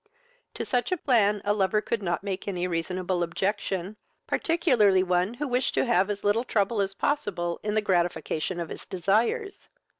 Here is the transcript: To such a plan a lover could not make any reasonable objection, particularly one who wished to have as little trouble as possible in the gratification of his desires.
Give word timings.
To 0.55 0.65
such 0.65 0.91
a 0.91 0.97
plan 0.97 1.43
a 1.45 1.53
lover 1.53 1.79
could 1.79 2.01
not 2.01 2.23
make 2.23 2.47
any 2.47 2.65
reasonable 2.67 3.21
objection, 3.21 3.97
particularly 4.25 5.03
one 5.03 5.35
who 5.35 5.47
wished 5.47 5.75
to 5.75 5.85
have 5.85 6.09
as 6.09 6.23
little 6.23 6.43
trouble 6.43 6.81
as 6.81 6.95
possible 6.95 7.59
in 7.61 7.75
the 7.75 7.83
gratification 7.85 8.59
of 8.59 8.69
his 8.69 8.87
desires. 8.87 9.69